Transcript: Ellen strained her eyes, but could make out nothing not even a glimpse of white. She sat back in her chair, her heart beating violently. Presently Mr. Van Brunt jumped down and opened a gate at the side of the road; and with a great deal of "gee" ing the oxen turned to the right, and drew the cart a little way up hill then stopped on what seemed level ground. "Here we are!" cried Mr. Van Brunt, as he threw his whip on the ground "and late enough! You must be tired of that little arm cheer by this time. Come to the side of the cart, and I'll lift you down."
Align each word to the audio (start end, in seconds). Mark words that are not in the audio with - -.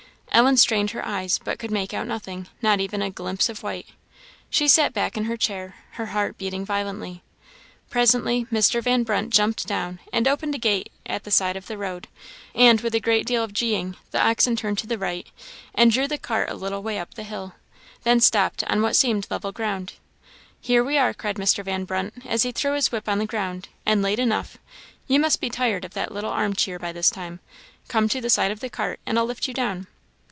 Ellen 0.33 0.55
strained 0.55 0.91
her 0.91 1.05
eyes, 1.05 1.41
but 1.43 1.59
could 1.59 1.71
make 1.71 1.93
out 1.93 2.07
nothing 2.07 2.47
not 2.61 2.79
even 2.79 3.01
a 3.01 3.09
glimpse 3.09 3.49
of 3.49 3.63
white. 3.63 3.87
She 4.49 4.65
sat 4.69 4.93
back 4.93 5.17
in 5.17 5.25
her 5.25 5.35
chair, 5.35 5.75
her 5.91 6.05
heart 6.07 6.37
beating 6.37 6.65
violently. 6.65 7.21
Presently 7.89 8.45
Mr. 8.45 8.81
Van 8.81 9.03
Brunt 9.03 9.31
jumped 9.31 9.67
down 9.67 9.99
and 10.13 10.29
opened 10.29 10.55
a 10.55 10.57
gate 10.57 10.89
at 11.05 11.25
the 11.25 11.31
side 11.31 11.57
of 11.57 11.67
the 11.67 11.77
road; 11.77 12.07
and 12.55 12.79
with 12.79 12.95
a 12.95 13.01
great 13.01 13.25
deal 13.27 13.43
of 13.43 13.51
"gee" 13.51 13.75
ing 13.75 13.97
the 14.11 14.23
oxen 14.25 14.55
turned 14.55 14.77
to 14.77 14.87
the 14.87 14.97
right, 14.97 15.27
and 15.75 15.91
drew 15.91 16.07
the 16.07 16.17
cart 16.17 16.49
a 16.49 16.53
little 16.55 16.81
way 16.81 16.97
up 16.97 17.15
hill 17.17 17.55
then 18.03 18.21
stopped 18.21 18.63
on 18.67 18.81
what 18.81 18.95
seemed 18.95 19.27
level 19.29 19.51
ground. 19.51 19.93
"Here 20.61 20.83
we 20.83 20.97
are!" 20.97 21.13
cried 21.13 21.35
Mr. 21.35 21.61
Van 21.61 21.83
Brunt, 21.83 22.25
as 22.25 22.43
he 22.43 22.53
threw 22.53 22.75
his 22.75 22.89
whip 22.89 23.09
on 23.09 23.19
the 23.19 23.25
ground 23.25 23.67
"and 23.85 24.01
late 24.01 24.17
enough! 24.17 24.57
You 25.09 25.19
must 25.19 25.41
be 25.41 25.49
tired 25.49 25.83
of 25.83 25.93
that 25.95 26.13
little 26.13 26.31
arm 26.31 26.53
cheer 26.55 26.79
by 26.79 26.93
this 26.93 27.09
time. 27.09 27.41
Come 27.89 28.07
to 28.07 28.21
the 28.21 28.29
side 28.29 28.49
of 28.51 28.61
the 28.61 28.69
cart, 28.69 29.01
and 29.05 29.19
I'll 29.19 29.25
lift 29.25 29.45
you 29.49 29.53
down." 29.53 29.87